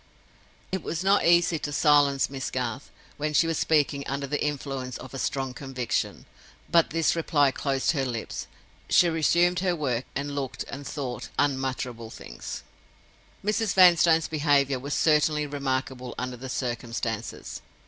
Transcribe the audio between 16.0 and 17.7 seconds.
under the circumstances.